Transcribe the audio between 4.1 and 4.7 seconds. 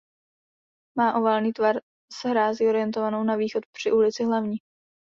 Hlavní.